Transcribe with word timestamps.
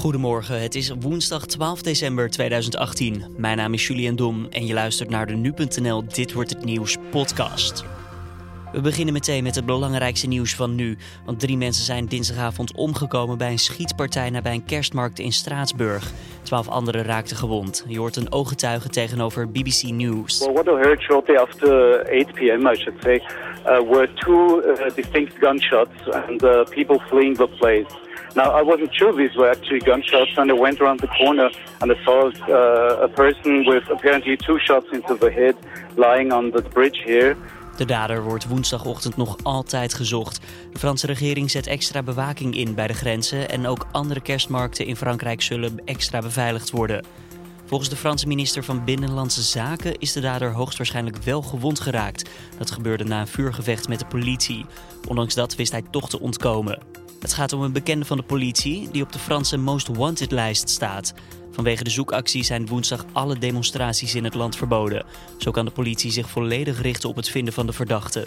Goedemorgen, 0.00 0.60
het 0.60 0.74
is 0.74 0.92
woensdag 1.00 1.46
12 1.46 1.82
december 1.82 2.30
2018. 2.30 3.24
Mijn 3.36 3.56
naam 3.56 3.72
is 3.72 3.86
Julian 3.86 4.16
Dom 4.16 4.46
en 4.50 4.66
je 4.66 4.74
luistert 4.74 5.10
naar 5.10 5.26
de 5.26 5.32
nu.nl 5.32 6.04
Dit 6.06 6.32
wordt 6.32 6.50
het 6.50 6.64
nieuws 6.64 6.96
podcast. 7.10 7.84
We 8.72 8.80
beginnen 8.80 9.14
meteen 9.14 9.42
met 9.42 9.54
het 9.54 9.66
belangrijkste 9.66 10.26
nieuws 10.26 10.54
van 10.54 10.74
nu. 10.74 10.96
Want 11.24 11.40
drie 11.40 11.56
mensen 11.56 11.84
zijn 11.84 12.06
dinsdagavond 12.06 12.76
omgekomen 12.76 13.38
bij 13.38 13.50
een 13.50 13.58
schietpartij 13.58 14.30
nabij 14.30 14.52
een 14.52 14.64
kerstmarkt 14.64 15.18
in 15.18 15.32
Straatsburg. 15.32 16.10
Twaalf 16.42 16.68
anderen 16.68 17.04
raakten 17.04 17.36
gewond. 17.36 17.84
Je 17.88 17.98
hoort 17.98 18.16
een 18.16 18.32
ooggetuige 18.32 18.88
tegenover 18.88 19.50
BBC 19.50 19.82
News. 19.82 20.38
Well, 20.38 20.52
what 20.52 20.66
I 20.66 20.70
heard 20.70 21.00
shortly 21.00 21.36
after 21.36 21.98
8 22.10 22.32
p.m., 22.32 22.66
I 22.66 22.74
should 22.74 23.02
say, 23.02 23.22
uh, 23.66 23.90
were 23.90 24.08
two 24.14 24.60
uh, 24.60 24.94
distinct 24.94 25.32
gunshots 25.40 26.10
and 26.10 26.42
uh, 26.42 26.64
people 26.64 26.98
fleeing 27.08 27.36
the 27.36 27.48
place. 27.48 28.08
Now, 28.34 28.60
I 28.60 28.64
wasn't 28.64 28.94
sure 28.94 29.12
these 29.16 29.38
were 29.38 29.56
gunshots, 29.84 30.36
and 30.36 30.50
I 30.50 30.58
went 30.58 30.80
around 30.80 31.00
the 31.00 31.06
corner 31.06 31.50
and 31.80 31.90
I 31.90 31.96
saw 32.04 32.30
uh, 32.48 33.02
a 33.02 33.08
person 33.08 33.64
with 33.64 33.90
apparently 33.90 34.36
two 34.36 34.58
shots 34.58 34.90
into 34.92 35.18
the 35.18 35.30
head 35.30 35.54
bridge 36.72 37.02
here. 37.04 37.36
De 37.76 37.84
dader 37.84 38.22
wordt 38.22 38.48
woensdagochtend 38.48 39.16
nog 39.16 39.36
altijd 39.42 39.94
gezocht. 39.94 40.40
De 40.72 40.78
Franse 40.78 41.06
regering 41.06 41.50
zet 41.50 41.66
extra 41.66 42.02
bewaking 42.02 42.54
in 42.56 42.74
bij 42.74 42.86
de 42.86 42.94
grenzen 42.94 43.48
en 43.48 43.66
ook 43.66 43.86
andere 43.92 44.20
kerstmarkten 44.20 44.86
in 44.86 44.96
Frankrijk 44.96 45.42
zullen 45.42 45.82
extra 45.84 46.18
beveiligd 46.18 46.70
worden. 46.70 47.04
Volgens 47.64 47.90
de 47.90 47.96
Franse 47.96 48.26
minister 48.26 48.64
van 48.64 48.84
Binnenlandse 48.84 49.42
Zaken 49.42 49.98
is 49.98 50.12
de 50.12 50.20
dader 50.20 50.52
hoogstwaarschijnlijk 50.52 51.16
wel 51.16 51.42
gewond 51.42 51.80
geraakt. 51.80 52.30
Dat 52.58 52.70
gebeurde 52.70 53.04
na 53.04 53.20
een 53.20 53.26
vuurgevecht 53.26 53.88
met 53.88 53.98
de 53.98 54.06
politie. 54.06 54.66
Ondanks 55.08 55.34
dat 55.34 55.54
wist 55.54 55.72
hij 55.72 55.82
toch 55.90 56.08
te 56.08 56.20
ontkomen. 56.20 56.78
Het 57.20 57.32
gaat 57.32 57.52
om 57.52 57.62
een 57.62 57.72
bekende 57.72 58.04
van 58.04 58.16
de 58.16 58.22
politie 58.22 58.88
die 58.90 59.02
op 59.02 59.12
de 59.12 59.18
Franse 59.18 59.56
Most 59.56 59.88
Wanted 59.88 60.30
lijst 60.30 60.68
staat. 60.68 61.14
Vanwege 61.50 61.84
de 61.84 61.90
zoekactie 61.90 62.44
zijn 62.44 62.66
woensdag 62.66 63.04
alle 63.12 63.38
demonstraties 63.38 64.14
in 64.14 64.24
het 64.24 64.34
land 64.34 64.56
verboden. 64.56 65.06
Zo 65.38 65.50
kan 65.50 65.64
de 65.64 65.70
politie 65.70 66.10
zich 66.10 66.30
volledig 66.30 66.80
richten 66.82 67.08
op 67.08 67.16
het 67.16 67.28
vinden 67.28 67.54
van 67.54 67.66
de 67.66 67.72
verdachte. 67.72 68.26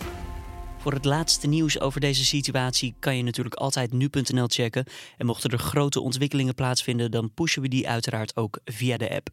Voor 0.78 0.94
het 0.94 1.06
laatste 1.06 1.48
nieuws 1.48 1.80
over 1.80 2.00
deze 2.00 2.26
situatie 2.26 2.96
kan 3.00 3.18
je 3.18 3.24
natuurlijk 3.24 3.56
altijd 3.56 3.92
nu.nl 3.92 4.48
checken. 4.48 4.86
En 5.18 5.26
mochten 5.26 5.50
er 5.50 5.60
grote 5.60 6.02
ontwikkelingen 6.02 6.56
plaatsvinden, 6.56 7.12
dan 7.12 7.34
pushen 7.34 7.62
we 7.62 7.68
die 7.68 7.88
uiteraard 7.88 8.36
ook 8.36 8.60
via 8.66 8.98
de 8.98 9.16
app. 9.16 9.30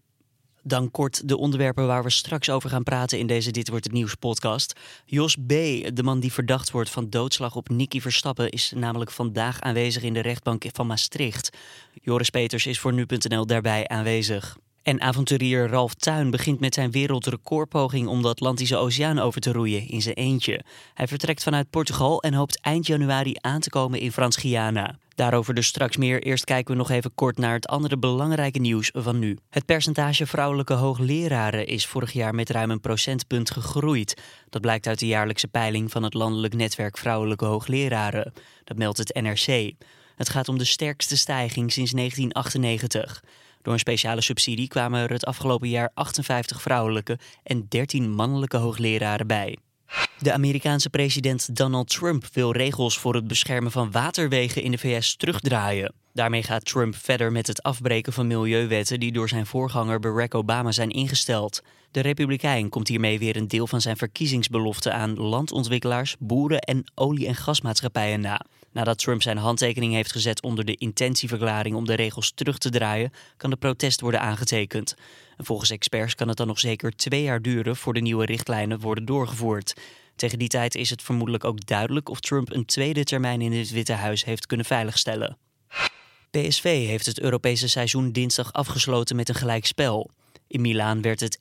Dan 0.62 0.90
kort 0.90 1.28
de 1.28 1.36
onderwerpen 1.36 1.86
waar 1.86 2.02
we 2.02 2.10
straks 2.10 2.50
over 2.50 2.70
gaan 2.70 2.82
praten 2.82 3.18
in 3.18 3.26
deze 3.26 3.50
Dit 3.50 3.68
Wordt 3.68 3.84
Het 3.84 3.92
Nieuws 3.92 4.14
podcast. 4.14 4.72
Jos 5.04 5.34
B., 5.34 5.48
de 5.48 6.02
man 6.02 6.20
die 6.20 6.32
verdacht 6.32 6.70
wordt 6.70 6.90
van 6.90 7.10
doodslag 7.10 7.56
op 7.56 7.68
Nicky 7.68 8.00
Verstappen... 8.00 8.50
is 8.50 8.72
namelijk 8.76 9.10
vandaag 9.10 9.60
aanwezig 9.60 10.02
in 10.02 10.14
de 10.14 10.20
rechtbank 10.20 10.64
van 10.72 10.86
Maastricht. 10.86 11.56
Joris 12.02 12.30
Peters 12.30 12.66
is 12.66 12.78
voor 12.78 12.92
Nu.nl 12.92 13.46
daarbij 13.46 13.88
aanwezig. 13.88 14.56
En 14.90 15.00
avonturier 15.00 15.68
Ralf 15.68 15.94
Tuin 15.94 16.30
begint 16.30 16.60
met 16.60 16.74
zijn 16.74 16.90
wereldrecordpoging 16.90 18.08
om 18.08 18.22
de 18.22 18.28
Atlantische 18.28 18.76
Oceaan 18.76 19.18
over 19.18 19.40
te 19.40 19.52
roeien 19.52 19.88
in 19.88 20.02
zijn 20.02 20.14
eentje. 20.14 20.64
Hij 20.94 21.08
vertrekt 21.08 21.42
vanuit 21.42 21.70
Portugal 21.70 22.22
en 22.22 22.34
hoopt 22.34 22.60
eind 22.60 22.86
januari 22.86 23.34
aan 23.40 23.60
te 23.60 23.70
komen 23.70 24.00
in 24.00 24.12
Frans-Guyana. 24.12 24.98
Daarover 25.14 25.54
dus 25.54 25.66
straks 25.66 25.96
meer. 25.96 26.22
Eerst 26.22 26.44
kijken 26.44 26.72
we 26.72 26.78
nog 26.78 26.90
even 26.90 27.14
kort 27.14 27.38
naar 27.38 27.54
het 27.54 27.68
andere 27.68 27.98
belangrijke 27.98 28.58
nieuws 28.58 28.90
van 28.94 29.18
nu. 29.18 29.38
Het 29.50 29.64
percentage 29.64 30.26
vrouwelijke 30.26 30.74
hoogleraren 30.74 31.66
is 31.66 31.86
vorig 31.86 32.12
jaar 32.12 32.34
met 32.34 32.50
ruim 32.50 32.70
een 32.70 32.80
procentpunt 32.80 33.50
gegroeid. 33.50 34.22
Dat 34.48 34.60
blijkt 34.60 34.86
uit 34.86 34.98
de 34.98 35.06
jaarlijkse 35.06 35.48
peiling 35.48 35.90
van 35.90 36.02
het 36.02 36.14
Landelijk 36.14 36.54
Netwerk 36.54 36.98
Vrouwelijke 36.98 37.44
Hoogleraren. 37.44 38.32
Dat 38.64 38.76
meldt 38.76 38.98
het 38.98 39.18
NRC. 39.22 39.72
Het 40.16 40.28
gaat 40.28 40.48
om 40.48 40.58
de 40.58 40.64
sterkste 40.64 41.16
stijging 41.16 41.72
sinds 41.72 41.92
1998. 41.92 43.22
Door 43.62 43.72
een 43.72 43.78
speciale 43.78 44.20
subsidie 44.20 44.68
kwamen 44.68 45.00
er 45.00 45.10
het 45.10 45.24
afgelopen 45.24 45.68
jaar 45.68 45.90
58 45.94 46.62
vrouwelijke 46.62 47.18
en 47.42 47.66
13 47.68 48.12
mannelijke 48.12 48.56
hoogleraren 48.56 49.26
bij. 49.26 49.56
De 50.18 50.32
Amerikaanse 50.32 50.90
president 50.90 51.56
Donald 51.56 51.88
Trump 51.88 52.24
wil 52.32 52.52
regels 52.52 52.98
voor 52.98 53.14
het 53.14 53.26
beschermen 53.26 53.72
van 53.72 53.90
waterwegen 53.90 54.62
in 54.62 54.70
de 54.70 54.78
VS 54.78 55.16
terugdraaien. 55.16 55.94
Daarmee 56.12 56.42
gaat 56.42 56.64
Trump 56.64 56.96
verder 56.96 57.32
met 57.32 57.46
het 57.46 57.62
afbreken 57.62 58.12
van 58.12 58.26
milieuwetten 58.26 59.00
die 59.00 59.12
door 59.12 59.28
zijn 59.28 59.46
voorganger 59.46 60.00
Barack 60.00 60.34
Obama 60.34 60.72
zijn 60.72 60.90
ingesteld. 60.90 61.62
De 61.90 62.00
Republikein 62.00 62.68
komt 62.68 62.88
hiermee 62.88 63.18
weer 63.18 63.36
een 63.36 63.48
deel 63.48 63.66
van 63.66 63.80
zijn 63.80 63.96
verkiezingsbelofte 63.96 64.92
aan 64.92 65.14
landontwikkelaars, 65.14 66.16
boeren 66.18 66.60
en 66.60 66.84
olie- 66.94 67.26
en 67.26 67.34
gasmaatschappijen 67.34 68.20
na. 68.20 68.40
Nadat 68.72 68.98
Trump 68.98 69.22
zijn 69.22 69.36
handtekening 69.36 69.92
heeft 69.92 70.12
gezet 70.12 70.42
onder 70.42 70.64
de 70.64 70.74
intentieverklaring 70.74 71.74
om 71.74 71.86
de 71.86 71.94
regels 71.94 72.32
terug 72.34 72.58
te 72.58 72.70
draaien, 72.70 73.12
kan 73.36 73.50
de 73.50 73.56
protest 73.56 74.00
worden 74.00 74.20
aangetekend. 74.20 74.94
En 75.36 75.44
volgens 75.44 75.70
experts 75.70 76.14
kan 76.14 76.28
het 76.28 76.36
dan 76.36 76.46
nog 76.46 76.58
zeker 76.58 76.96
twee 76.96 77.22
jaar 77.22 77.42
duren 77.42 77.76
voor 77.76 77.94
de 77.94 78.00
nieuwe 78.00 78.24
richtlijnen 78.24 78.80
worden 78.80 79.04
doorgevoerd. 79.04 79.74
Tegen 80.16 80.38
die 80.38 80.48
tijd 80.48 80.74
is 80.74 80.90
het 80.90 81.02
vermoedelijk 81.02 81.44
ook 81.44 81.66
duidelijk 81.66 82.08
of 82.08 82.20
Trump 82.20 82.52
een 82.52 82.64
tweede 82.64 83.04
termijn 83.04 83.40
in 83.40 83.52
het 83.52 83.70
Witte 83.70 83.92
Huis 83.92 84.24
heeft 84.24 84.46
kunnen 84.46 84.66
veiligstellen. 84.66 85.38
PSV 86.30 86.86
heeft 86.86 87.06
het 87.06 87.20
Europese 87.20 87.68
seizoen 87.68 88.12
dinsdag 88.12 88.52
afgesloten 88.52 89.16
met 89.16 89.28
een 89.28 89.34
gelijkspel. 89.34 90.10
In 90.46 90.60
Milaan 90.60 91.02
werd 91.02 91.20
het 91.20 91.36
1-1 91.36 91.40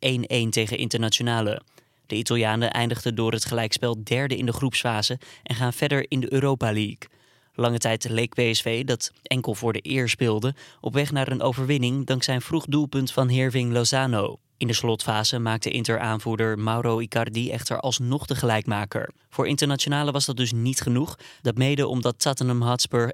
tegen 0.49 0.77
Internationale. 0.77 1.61
De 2.05 2.15
Italianen 2.15 2.71
eindigden 2.71 3.15
door 3.15 3.31
het 3.31 3.45
gelijkspel 3.45 4.03
derde 4.03 4.37
in 4.37 4.45
de 4.45 4.53
groepsfase 4.53 5.19
en 5.43 5.55
gaan 5.55 5.73
verder 5.73 6.05
in 6.07 6.19
de 6.19 6.33
Europa 6.33 6.71
League. 6.71 7.18
Lange 7.53 7.77
tijd 7.77 8.09
leek 8.09 8.33
PSV, 8.33 8.83
dat 8.83 9.11
enkel 9.23 9.55
voor 9.55 9.73
de 9.73 9.79
eer 9.81 10.09
speelde, 10.09 10.55
op 10.81 10.93
weg 10.93 11.11
naar 11.11 11.31
een 11.31 11.41
overwinning 11.41 12.05
dankzij 12.05 12.35
een 12.35 12.41
vroeg 12.41 12.65
doelpunt 12.65 13.11
van 13.11 13.29
Herving 13.29 13.71
Lozano. 13.71 14.39
In 14.59 14.67
de 14.67 14.73
slotfase 14.73 15.39
maakte 15.39 15.69
Inter-aanvoerder 15.69 16.59
Mauro 16.59 16.99
Icardi 16.99 17.51
echter 17.51 17.79
alsnog 17.79 18.25
de 18.25 18.35
gelijkmaker. 18.35 19.09
Voor 19.29 19.47
internationale 19.47 20.11
was 20.11 20.25
dat 20.25 20.37
dus 20.37 20.51
niet 20.51 20.81
genoeg. 20.81 21.15
Dat 21.41 21.57
mede 21.57 21.87
omdat 21.87 22.19
Tottenham 22.19 22.61
Hotspur 22.61 23.13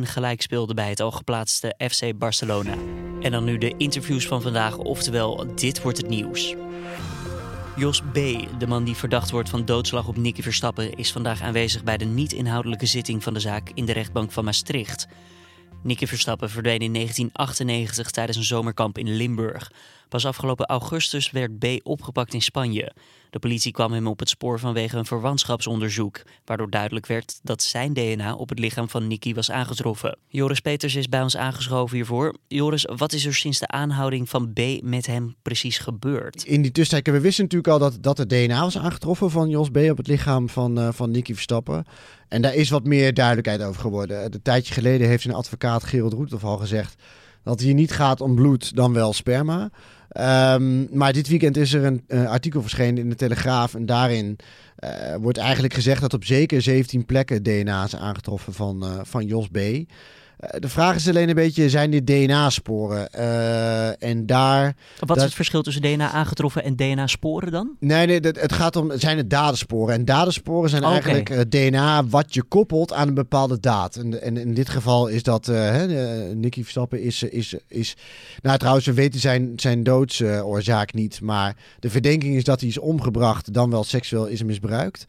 gelijk 0.00 0.42
speelde 0.42 0.74
bij 0.74 0.88
het 0.88 1.00
al 1.00 1.10
geplaatste 1.10 1.74
FC 1.90 2.18
Barcelona. 2.18 2.74
En 3.20 3.30
dan 3.30 3.44
nu 3.44 3.58
de 3.58 3.74
interviews 3.76 4.26
van 4.26 4.42
vandaag, 4.42 4.76
oftewel 4.76 5.54
dit 5.54 5.82
wordt 5.82 5.98
het 5.98 6.08
nieuws. 6.08 6.54
Jos 7.76 8.00
B., 8.00 8.14
de 8.58 8.66
man 8.66 8.84
die 8.84 8.96
verdacht 8.96 9.30
wordt 9.30 9.48
van 9.48 9.64
doodslag 9.64 10.08
op 10.08 10.16
Nicky 10.16 10.42
Verstappen, 10.42 10.94
is 10.94 11.12
vandaag 11.12 11.42
aanwezig 11.42 11.84
bij 11.84 11.96
de 11.96 12.04
niet-inhoudelijke 12.04 12.86
zitting 12.86 13.22
van 13.22 13.34
de 13.34 13.40
zaak 13.40 13.70
in 13.74 13.84
de 13.84 13.92
rechtbank 13.92 14.32
van 14.32 14.44
Maastricht. 14.44 15.06
Nicky 15.82 16.06
Verstappen 16.06 16.50
verdween 16.50 16.78
in 16.78 16.92
1998 16.92 18.10
tijdens 18.10 18.36
een 18.36 18.44
zomerkamp 18.44 18.98
in 18.98 19.16
Limburg. 19.16 19.72
Pas 20.08 20.26
afgelopen 20.26 20.66
augustus 20.66 21.30
werd 21.30 21.58
B 21.58 21.66
opgepakt 21.82 22.34
in 22.34 22.42
Spanje. 22.42 22.92
De 23.30 23.38
politie 23.38 23.72
kwam 23.72 23.92
hem 23.92 24.06
op 24.06 24.18
het 24.18 24.28
spoor 24.28 24.58
vanwege 24.58 24.96
een 24.96 25.04
verwantschapsonderzoek, 25.04 26.22
waardoor 26.44 26.70
duidelijk 26.70 27.06
werd 27.06 27.38
dat 27.42 27.62
zijn 27.62 27.92
DNA 27.92 28.34
op 28.34 28.48
het 28.48 28.58
lichaam 28.58 28.88
van 28.88 29.06
Nicky 29.06 29.34
was 29.34 29.50
aangetroffen. 29.50 30.18
Joris 30.28 30.60
Peters 30.60 30.94
is 30.94 31.08
bij 31.08 31.22
ons 31.22 31.36
aangeschoven 31.36 31.96
hiervoor. 31.96 32.36
Joris, 32.48 32.88
wat 32.96 33.12
is 33.12 33.26
er 33.26 33.34
sinds 33.34 33.58
de 33.58 33.68
aanhouding 33.68 34.28
van 34.28 34.52
B 34.52 34.60
met 34.82 35.06
hem 35.06 35.34
precies 35.42 35.78
gebeurd? 35.78 36.44
In 36.44 36.62
die 36.62 36.72
tussentijd, 36.72 37.16
we 37.16 37.22
wisten 37.22 37.44
natuurlijk 37.44 37.72
al 37.72 37.78
dat, 37.78 38.02
dat 38.02 38.18
er 38.18 38.28
DNA 38.28 38.60
was 38.60 38.78
aangetroffen 38.78 39.30
van 39.30 39.48
Jos 39.48 39.70
B. 39.70 39.76
op 39.76 39.96
het 39.96 40.06
lichaam 40.06 40.48
van, 40.48 40.78
uh, 40.78 40.88
van 40.92 41.10
Nicky 41.10 41.32
Verstappen. 41.32 41.84
En 42.28 42.42
daar 42.42 42.54
is 42.54 42.70
wat 42.70 42.84
meer 42.84 43.14
duidelijkheid 43.14 43.62
over 43.62 43.80
geworden. 43.80 44.24
Een 44.24 44.42
tijdje 44.42 44.74
geleden 44.74 45.08
heeft 45.08 45.22
zijn 45.22 45.34
advocaat 45.34 45.84
Gerald 45.84 46.12
Roethoff 46.12 46.44
al 46.44 46.56
gezegd 46.56 47.02
dat 47.46 47.54
het 47.54 47.64
hier 47.64 47.74
niet 47.74 47.92
gaat 47.92 48.20
om 48.20 48.34
bloed, 48.34 48.76
dan 48.76 48.92
wel 48.92 49.12
sperma. 49.12 49.70
Um, 50.12 50.88
maar 50.92 51.12
dit 51.12 51.28
weekend 51.28 51.56
is 51.56 51.72
er 51.72 51.84
een 51.84 52.04
uh, 52.08 52.30
artikel 52.30 52.62
verschenen 52.62 52.98
in 52.98 53.08
de 53.08 53.14
Telegraaf. 53.14 53.74
En 53.74 53.86
daarin 53.86 54.36
uh, 54.84 55.14
wordt 55.20 55.38
eigenlijk 55.38 55.74
gezegd 55.74 56.00
dat 56.00 56.14
op 56.14 56.24
zeker 56.24 56.62
17 56.62 57.04
plekken 57.04 57.42
DNA 57.42 57.84
is 57.84 57.96
aangetroffen 57.96 58.52
van, 58.52 58.84
uh, 58.84 58.90
van 59.02 59.26
Jos 59.26 59.48
B. 59.48 59.58
Eh, 60.36 60.60
de 60.60 60.68
vraag 60.68 60.96
is 60.96 61.08
alleen 61.08 61.28
een 61.28 61.34
beetje, 61.34 61.70
zijn 61.70 61.90
dit 61.90 62.06
DNA-sporen? 62.06 63.08
Uh, 63.14 64.02
en 64.02 64.26
daar... 64.26 64.76
Wat 64.98 65.16
is 65.16 65.22
het 65.22 65.34
verschil 65.34 65.62
tussen 65.62 65.82
DNA 65.82 66.10
aangetroffen 66.10 66.64
en 66.64 66.76
DNA-sporen 66.76 67.52
dan? 67.52 67.70
Nee, 67.80 68.06
nee 68.06 68.20
het 68.20 68.52
gaat 68.52 68.76
om, 68.76 68.92
zijn 68.98 69.16
het 69.16 69.30
dadensporen? 69.30 69.94
En 69.94 70.04
dadensporen 70.04 70.70
zijn 70.70 70.82
eigenlijk 70.82 71.30
uh, 71.30 71.40
DNA 71.48 72.06
wat 72.06 72.34
je 72.34 72.42
koppelt 72.42 72.92
aan 72.92 73.08
een 73.08 73.14
bepaalde 73.14 73.60
daad. 73.60 73.96
En, 73.96 74.22
en 74.22 74.36
in 74.36 74.54
dit 74.54 74.68
geval 74.68 75.06
is 75.06 75.22
dat, 75.22 75.48
uh, 75.48 75.82
Nicky 76.34 76.62
Verstappen 76.62 77.02
is, 77.02 77.22
is, 77.22 77.54
is... 77.68 77.96
Nou 78.42 78.58
trouwens, 78.58 78.86
we 78.86 78.92
weten 78.92 79.20
zijn, 79.20 79.52
zijn 79.56 79.82
doodsoorzaak 79.82 80.92
niet. 80.92 81.20
Maar 81.20 81.56
de 81.78 81.90
verdenking 81.90 82.36
is 82.36 82.44
dat 82.44 82.60
hij 82.60 82.68
is 82.68 82.78
omgebracht, 82.78 83.52
dan 83.52 83.70
wel 83.70 83.84
seksueel 83.84 84.26
is 84.26 84.42
misbruikt. 84.42 85.06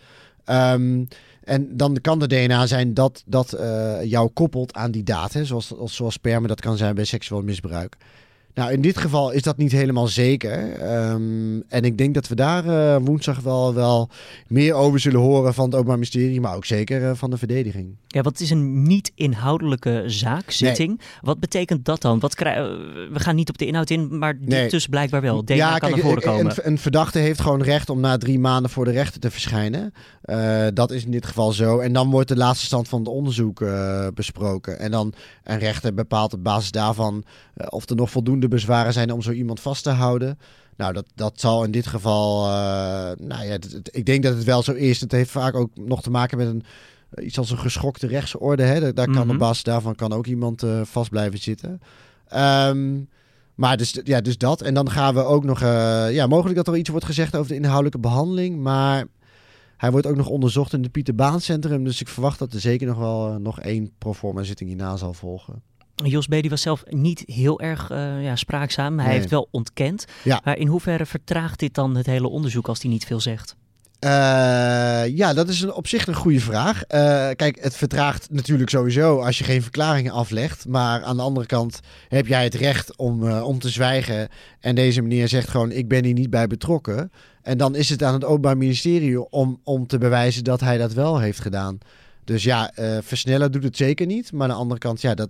Um, 0.50 1.07
en 1.47 1.77
dan 1.77 1.97
kan 2.01 2.19
de 2.19 2.27
DNA 2.27 2.65
zijn 2.65 2.94
dat, 2.94 3.23
dat 3.25 3.55
uh, 3.59 4.03
jou 4.03 4.29
koppelt 4.29 4.73
aan 4.73 4.91
die. 4.91 5.03
Hè? 5.31 5.45
Zoals, 5.45 5.73
zoals 5.85 6.13
sperma 6.13 6.47
dat 6.47 6.61
kan 6.61 6.77
zijn 6.77 6.95
bij 6.95 7.05
seksueel 7.05 7.41
misbruik. 7.41 7.97
Nou, 8.57 8.71
in 8.71 8.81
dit 8.81 8.98
geval 8.98 9.31
is 9.31 9.42
dat 9.42 9.57
niet 9.57 9.71
helemaal 9.71 10.07
zeker. 10.07 10.74
Ehm, 10.74 11.59
en 11.68 11.83
ik 11.83 11.98
denk 11.98 12.13
dat 12.13 12.27
we 12.27 12.36
daar 12.36 12.65
uh, 12.65 12.98
woensdag 13.04 13.39
wel, 13.39 13.74
wel 13.74 14.09
meer 14.48 14.74
over 14.74 15.00
zullen 15.00 15.19
horen 15.19 15.54
van 15.54 15.65
het 15.65 15.74
Openbaar 15.74 15.95
Ministerie, 15.95 16.42
maar 16.42 16.56
ook 16.56 16.65
zeker 16.65 17.01
uh, 17.01 17.12
van 17.13 17.30
de 17.30 17.38
verdediging. 17.38 17.95
Ja, 18.07 18.21
wat 18.21 18.39
is 18.39 18.50
een 18.50 18.83
niet-inhoudelijke 18.83 20.04
zaakzitting? 20.06 20.88
Nee. 20.88 21.07
Wat 21.21 21.39
betekent 21.39 21.86
dat 21.86 22.01
dan? 22.01 22.19
Wat 22.19 22.36
krijg, 22.36 22.57
we 23.12 23.19
gaan 23.19 23.36
niet 23.36 23.50
op 23.50 23.57
de 23.57 23.65
inhoud 23.65 23.89
in, 23.89 24.18
maar 24.18 24.39
dit 24.39 24.48
nee. 24.48 24.69
dus 24.69 24.88
blijkbaar 24.88 25.21
wel. 25.21 25.45
DNA 25.45 25.56
ja, 25.56 25.69
kan 25.69 25.80
kijk, 25.80 25.92
naar 25.92 26.01
voren 26.01 26.21
komen. 26.21 26.45
Een, 26.45 26.71
een, 26.71 26.77
verdachte 26.77 27.19
heeft 27.19 27.42
gewoon 27.42 27.62
recht 27.63 27.89
om 27.89 28.00
na 28.00 28.18
drie 28.18 28.39
maanden 28.39 28.71
voor 28.71 28.86
de 28.86 28.92
rechter 28.92 29.19
te 29.19 29.31
verschijnen. 29.31 29.94
Uh, 30.25 30.68
dat 30.74 30.92
is 30.92 31.06
in 31.06 31.12
dit 31.12 31.25
geval 31.25 31.51
zo. 31.51 31.80
En 31.80 31.94
dan 31.94 32.09
wordt 32.09 32.27
de 32.27 32.38
laatste 32.38 32.65
stand 32.65 32.88
van 32.88 33.00
het 33.00 33.07
onderzoek 33.07 33.65
besproken. 34.13 34.80
En 34.80 34.92
dan 34.92 35.13
een 35.44 35.59
rechter 35.59 35.94
bepaalt 35.94 36.33
op 36.33 36.44
basis 36.44 36.71
daarvan 36.71 37.24
of 37.69 37.89
er 37.89 37.95
nog 37.95 38.09
voldoende 38.09 38.46
bezwaren 38.49 38.94
zijn 38.94 39.11
om 39.11 39.21
zo 39.21 39.31
iemand 39.31 39.59
vast 39.59 39.83
te 39.83 39.89
houden. 39.89 40.38
Nou, 40.77 40.94
dat, 40.94 41.05
dat 41.15 41.39
zal 41.39 41.63
in 41.63 41.71
dit 41.71 41.88
geval. 41.88 42.45
Uh, 42.45 42.51
nou 43.17 43.45
ja, 43.45 43.57
ik 43.91 44.05
denk 44.05 44.23
dat 44.23 44.35
het 44.35 44.44
wel 44.44 44.63
zo 44.63 44.71
is. 44.71 45.01
Het 45.01 45.11
heeft 45.11 45.31
vaak 45.31 45.55
ook 45.55 45.69
nog 45.75 46.01
te 46.01 46.09
maken 46.09 46.38
met 46.38 46.47
een. 46.47 46.63
Iets 47.15 47.38
als 47.38 47.51
een 47.51 47.57
geschokte 47.57 48.07
rechtsorde. 48.07 48.63
Hè? 48.63 48.94
Daar 48.94 49.05
kan 49.05 49.21
op 49.21 49.27
mhm. 49.27 49.38
basis 49.38 49.63
daarvan 49.63 49.95
kan 49.95 50.13
ook 50.13 50.25
iemand 50.25 50.63
uh, 50.63 50.81
vast 50.83 51.09
blijven 51.09 51.39
zitten. 51.39 51.81
Um, 52.35 53.09
maar 53.55 53.77
dus, 53.77 53.99
ja, 54.03 54.21
dus 54.21 54.38
dat. 54.38 54.61
En 54.61 54.73
dan 54.73 54.89
gaan 54.91 55.13
we 55.13 55.23
ook 55.23 55.44
nog. 55.44 55.61
Uh, 55.61 56.13
ja, 56.13 56.27
mogelijk 56.27 56.55
dat 56.55 56.67
er 56.67 56.77
iets 56.77 56.89
wordt 56.89 57.05
gezegd 57.05 57.35
over 57.35 57.49
de 57.49 57.55
inhoudelijke 57.55 57.99
behandeling. 57.99 58.59
Maar 58.59 59.05
hij 59.77 59.91
wordt 59.91 60.07
ook 60.07 60.15
nog 60.15 60.27
onderzocht 60.27 60.73
in 60.73 60.83
het 60.83 60.91
Pieter 60.91 61.15
Baan 61.15 61.41
Centrum. 61.41 61.83
Dus 61.83 62.01
ik 62.01 62.07
verwacht 62.07 62.39
dat 62.39 62.53
er 62.53 62.59
zeker 62.59 62.88
nog 62.88 62.97
wel 62.97 63.39
nog 63.39 63.59
één 63.59 63.91
proforma 63.97 64.44
zitting 64.44 64.69
hierna 64.69 64.95
zal 64.95 65.13
volgen. 65.13 65.61
Jos 66.03 66.27
B. 66.27 66.31
die 66.31 66.49
was 66.49 66.61
zelf 66.61 66.83
niet 66.89 67.23
heel 67.25 67.59
erg 67.59 67.91
uh, 67.91 68.23
ja, 68.23 68.35
spraakzaam. 68.35 68.99
Hij 68.99 69.13
heeft 69.13 69.29
wel 69.29 69.47
ontkend. 69.51 70.05
Ja. 70.23 70.41
Maar 70.44 70.57
in 70.57 70.67
hoeverre 70.67 71.05
vertraagt 71.05 71.59
dit 71.59 71.73
dan 71.73 71.95
het 71.95 72.05
hele 72.05 72.27
onderzoek 72.27 72.67
als 72.67 72.81
hij 72.81 72.91
niet 72.91 73.05
veel 73.05 73.19
zegt? 73.19 73.55
Uh, 73.99 74.09
ja, 75.07 75.33
dat 75.33 75.49
is 75.49 75.61
een, 75.61 75.73
op 75.73 75.88
zich 75.88 76.07
een 76.07 76.13
goede 76.15 76.39
vraag. 76.39 76.75
Uh, 76.75 77.29
kijk, 77.35 77.57
het 77.61 77.75
vertraagt 77.75 78.27
natuurlijk 78.31 78.69
sowieso 78.69 79.19
als 79.19 79.38
je 79.38 79.44
geen 79.44 79.61
verklaringen 79.61 80.11
aflegt. 80.11 80.67
Maar 80.67 81.03
aan 81.03 81.15
de 81.17 81.23
andere 81.23 81.45
kant 81.45 81.79
heb 82.07 82.27
jij 82.27 82.44
het 82.44 82.55
recht 82.55 82.97
om, 82.97 83.31
om 83.31 83.59
te 83.59 83.69
zwijgen. 83.69 84.29
En 84.59 84.75
deze 84.75 85.01
meneer 85.01 85.27
zegt 85.27 85.49
gewoon: 85.49 85.71
Ik 85.71 85.88
ben 85.88 86.05
hier 86.05 86.13
niet 86.13 86.29
bij 86.29 86.47
betrokken. 86.47 87.11
En 87.41 87.57
dan 87.57 87.75
is 87.75 87.89
het 87.89 88.03
aan 88.03 88.13
het 88.13 88.25
Openbaar 88.25 88.57
Ministerie 88.57 89.29
om, 89.29 89.59
om 89.63 89.88
te 89.88 89.97
bewijzen 89.97 90.44
dat 90.44 90.59
hij 90.59 90.77
dat 90.77 90.94
wel 90.94 91.19
heeft 91.19 91.39
gedaan. 91.39 91.77
Dus 92.23 92.44
ja, 92.44 92.71
versnellen 93.01 93.51
doet 93.51 93.63
het 93.63 93.77
zeker 93.77 94.05
niet. 94.05 94.31
Maar 94.31 94.41
aan 94.41 94.53
de 94.53 94.61
andere 94.61 94.79
kant, 94.79 95.01
ja, 95.01 95.13
dat, 95.15 95.29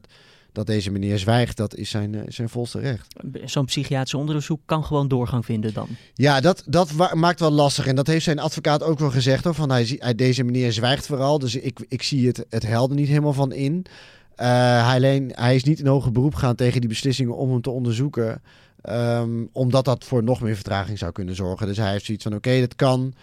dat 0.58 0.66
deze 0.66 0.92
meneer 0.92 1.20
zwijgt, 1.20 1.58
dat 1.58 1.76
is 1.76 1.90
zijn, 1.90 2.16
eh, 2.16 2.22
zijn 2.28 2.50
volste 2.50 2.80
recht. 2.80 3.16
Zo'n 3.46 3.66
psychiatrisch 3.66 4.14
onderzoek 4.14 4.62
kan 4.66 4.84
gewoon 4.84 5.08
doorgang 5.08 5.46
vinden 5.46 5.74
dan? 5.74 5.88
Ja, 6.14 6.42
dat, 6.42 6.64
dat 6.66 7.14
maakt 7.14 7.40
wel 7.40 7.52
lastig. 7.52 7.88
En 7.88 7.96
dat 7.96 8.08
heeft 8.08 8.24
zijn 8.24 8.40
advocaat 8.40 8.84
ook 8.84 9.00
wel 9.00 9.10
gezegd. 9.12 9.44
Hoor, 9.44 9.54
van 9.54 9.70
hij, 9.70 9.96
hij, 10.00 10.16
deze 10.16 10.44
meneer 10.44 10.74
zwijgt 10.74 11.06
vooral. 11.06 11.40
Dus 11.40 11.56
ik, 11.56 11.80
ik 11.88 12.04
zie 12.04 12.28
het, 12.28 12.46
het 12.50 12.66
helder 12.66 12.98
niet 12.98 13.08
helemaal 13.08 13.34
van 13.34 13.52
in. 13.52 13.74
Uh, 13.76 14.46
hij, 14.88 14.96
alleen, 14.96 15.32
hij 15.36 15.56
is 15.56 15.64
niet 15.64 15.80
in 15.80 15.88
hoger 15.88 16.12
beroep 16.12 16.36
gaan 16.36 16.56
tegen 16.56 16.80
die 16.80 16.90
beslissingen 16.90 17.36
om 17.36 17.52
hem 17.52 17.62
te 17.62 17.70
onderzoeken. 17.70 18.42
Um, 18.90 19.50
omdat 19.52 19.86
dat 19.86 20.04
voor 20.04 20.24
nog 20.24 20.42
meer 20.42 20.56
vertraging 20.56 20.98
zou 20.98 21.12
kunnen 21.12 21.36
zorgen. 21.36 21.68
Dus 21.68 21.78
hij 21.78 21.92
heeft 21.92 22.06
zoiets 22.06 22.24
van: 22.24 22.36
oké, 22.36 22.60
dat 22.60 22.76
kan. 22.76 23.14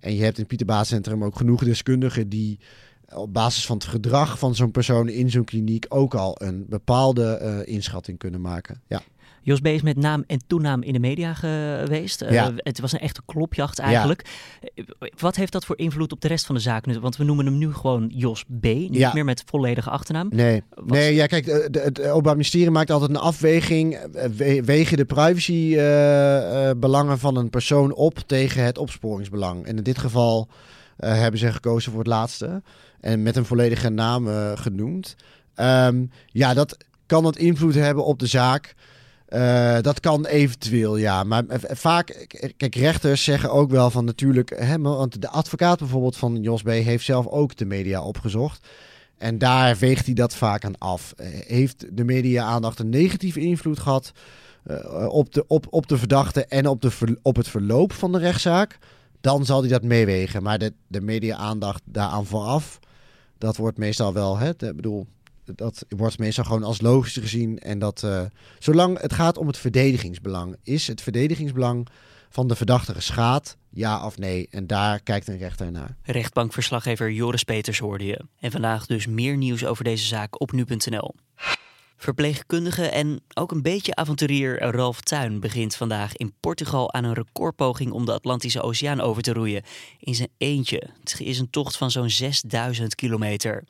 En 0.00 0.14
je 0.14 0.22
hebt 0.22 0.38
in 0.38 0.44
het 0.48 0.56
Pieter 0.56 0.86
Centrum 0.86 1.24
ook 1.24 1.36
genoeg 1.36 1.64
deskundigen 1.64 2.28
die 2.28 2.58
op 3.14 3.32
basis 3.32 3.66
van 3.66 3.76
het 3.76 3.86
gedrag 3.86 4.38
van 4.38 4.54
zo'n 4.54 4.70
persoon 4.70 5.08
in 5.08 5.30
zo'n 5.30 5.44
kliniek 5.44 5.86
ook 5.88 6.14
al 6.14 6.36
een 6.42 6.66
bepaalde 6.68 7.40
uh, 7.42 7.74
inschatting 7.74 8.18
kunnen 8.18 8.40
maken. 8.40 8.82
Ja. 8.86 9.02
Jos 9.42 9.60
B. 9.60 9.66
is 9.66 9.82
met 9.82 9.96
naam 9.96 10.24
en 10.26 10.40
toenaam 10.46 10.82
in 10.82 10.92
de 10.92 10.98
media 10.98 11.34
geweest. 11.34 12.22
Uh, 12.22 12.30
ja. 12.30 12.52
Het 12.56 12.80
was 12.80 12.92
een 12.92 12.98
echte 12.98 13.20
klopjacht 13.26 13.78
eigenlijk. 13.78 14.28
Ja. 14.74 14.84
Wat 15.16 15.36
heeft 15.36 15.52
dat 15.52 15.64
voor 15.64 15.78
invloed 15.78 16.12
op 16.12 16.20
de 16.20 16.28
rest 16.28 16.46
van 16.46 16.54
de 16.54 16.60
zaak? 16.60 16.84
Want 17.00 17.16
we 17.16 17.24
noemen 17.24 17.46
hem 17.46 17.58
nu 17.58 17.72
gewoon 17.72 18.12
Jos 18.14 18.44
B. 18.60 18.64
Niet 18.64 18.94
ja. 18.94 19.10
meer 19.14 19.24
met 19.24 19.42
volledige 19.46 19.90
achternaam. 19.90 20.28
Nee, 20.30 20.62
nee 20.86 21.14
ja, 21.14 21.26
kijk, 21.26 21.46
het 21.72 22.00
Openbaar 22.00 22.34
Ministerie 22.34 22.70
maakt 22.70 22.90
altijd 22.90 23.10
een 23.10 23.16
afweging. 23.16 23.98
Wegen 24.64 24.96
de 24.96 25.04
privacybelangen 25.04 27.14
uh, 27.14 27.18
van 27.18 27.36
een 27.36 27.50
persoon 27.50 27.94
op 27.94 28.18
tegen 28.18 28.64
het 28.64 28.78
opsporingsbelang. 28.78 29.64
En 29.64 29.76
in 29.76 29.82
dit 29.82 29.98
geval 29.98 30.48
hebben 31.06 31.40
ze 31.40 31.52
gekozen 31.52 31.90
voor 31.90 32.00
het 32.00 32.08
laatste. 32.08 32.62
En 33.00 33.22
met 33.22 33.36
een 33.36 33.44
volledige 33.44 33.88
naam 33.88 34.28
uh, 34.28 34.52
genoemd. 34.54 35.16
Um, 35.56 36.10
ja, 36.26 36.54
dat 36.54 36.76
kan 37.06 37.24
het 37.24 37.36
invloed 37.36 37.74
hebben 37.74 38.04
op 38.04 38.18
de 38.18 38.26
zaak. 38.26 38.74
Uh, 39.28 39.80
dat 39.80 40.00
kan 40.00 40.26
eventueel, 40.26 40.96
ja. 40.96 41.24
Maar 41.24 41.44
vaak, 41.60 42.26
kijk, 42.56 42.74
rechters 42.74 43.24
zeggen 43.24 43.50
ook 43.50 43.70
wel 43.70 43.90
van 43.90 44.04
natuurlijk... 44.04 44.52
Hè, 44.56 44.78
want 44.78 45.22
de 45.22 45.28
advocaat 45.28 45.78
bijvoorbeeld 45.78 46.16
van 46.16 46.42
Jos 46.42 46.62
B. 46.62 46.68
heeft 46.68 47.04
zelf 47.04 47.26
ook 47.26 47.56
de 47.56 47.64
media 47.64 48.02
opgezocht. 48.02 48.68
En 49.18 49.38
daar 49.38 49.76
weegt 49.76 50.06
hij 50.06 50.14
dat 50.14 50.34
vaak 50.34 50.64
aan 50.64 50.78
af. 50.78 51.12
Eh, 51.16 51.26
heeft 51.46 51.96
de 51.96 52.04
media-aandacht 52.04 52.78
een 52.78 52.88
negatieve 52.88 53.40
invloed 53.40 53.78
gehad... 53.78 54.12
Op, 55.08 55.32
de, 55.32 55.44
op, 55.46 55.66
op 55.70 55.88
de 55.88 55.98
verdachte 55.98 56.44
en 56.44 56.66
op, 56.66 56.82
de, 56.82 57.18
op 57.22 57.36
het 57.36 57.48
verloop 57.48 57.92
van 57.92 58.12
de 58.12 58.18
rechtszaak... 58.18 58.78
dan 59.20 59.44
zal 59.44 59.60
hij 59.60 59.68
dat 59.68 59.82
meewegen. 59.82 60.42
Maar 60.42 60.58
de, 60.58 60.72
de 60.86 61.00
media-aandacht 61.00 61.82
daaraan 61.84 62.26
vooraf 62.26 62.78
dat 63.40 63.56
wordt 63.56 63.78
meestal 63.78 64.12
wel, 64.12 64.38
hè, 64.38 64.54
bedoel, 64.56 65.06
dat 65.44 65.84
wordt 65.88 66.18
meestal 66.18 66.44
gewoon 66.44 66.62
als 66.62 66.80
logisch 66.80 67.16
gezien. 67.16 67.58
En 67.58 67.78
dat, 67.78 68.02
uh, 68.04 68.22
zolang 68.58 69.00
het 69.00 69.12
gaat 69.12 69.38
om 69.38 69.46
het 69.46 69.58
verdedigingsbelang, 69.58 70.56
is 70.62 70.86
het 70.86 71.00
verdedigingsbelang 71.00 71.88
van 72.28 72.48
de 72.48 72.56
verdachte 72.56 72.94
geschaad, 72.94 73.56
ja 73.70 74.04
of 74.04 74.18
nee? 74.18 74.48
En 74.50 74.66
daar 74.66 75.00
kijkt 75.00 75.28
een 75.28 75.38
rechter 75.38 75.70
naar. 75.70 75.96
Rechtbankverslaggever 76.02 77.12
Joris 77.12 77.44
Peters 77.44 77.78
hoorde 77.78 78.04
je. 78.04 78.20
En 78.40 78.50
vandaag 78.50 78.86
dus 78.86 79.06
meer 79.06 79.36
nieuws 79.36 79.64
over 79.64 79.84
deze 79.84 80.06
zaak 80.06 80.40
op 80.40 80.52
nu.nl. 80.52 81.14
Verpleegkundige 82.00 82.86
en 82.86 83.20
ook 83.34 83.50
een 83.50 83.62
beetje 83.62 83.94
avonturier 83.94 84.60
Ralf 84.60 85.00
Tuin 85.00 85.40
begint 85.40 85.76
vandaag 85.76 86.16
in 86.16 86.32
Portugal 86.40 86.92
aan 86.92 87.04
een 87.04 87.14
recordpoging 87.14 87.92
om 87.92 88.04
de 88.04 88.12
Atlantische 88.12 88.62
Oceaan 88.62 89.00
over 89.00 89.22
te 89.22 89.32
roeien. 89.32 89.62
In 89.98 90.14
zijn 90.14 90.28
eentje. 90.38 90.82
Het 91.00 91.20
is 91.20 91.38
een 91.38 91.50
tocht 91.50 91.76
van 91.76 91.90
zo'n 91.90 92.10
6000 92.10 92.94
kilometer. 92.94 93.64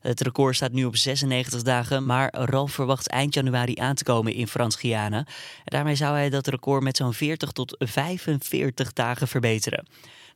Het 0.00 0.20
record 0.20 0.56
staat 0.56 0.72
nu 0.72 0.84
op 0.84 0.96
96 0.96 1.62
dagen, 1.62 2.06
maar 2.06 2.34
Ralf 2.34 2.72
verwacht 2.72 3.08
eind 3.08 3.34
januari 3.34 3.74
aan 3.78 3.94
te 3.94 4.04
komen 4.04 4.32
in 4.32 4.48
Frans-Guyana. 4.48 5.26
Daarmee 5.64 5.94
zou 5.94 6.14
hij 6.14 6.30
dat 6.30 6.46
record 6.46 6.82
met 6.82 6.96
zo'n 6.96 7.14
40 7.14 7.52
tot 7.52 7.74
45 7.78 8.92
dagen 8.92 9.28
verbeteren. 9.28 9.86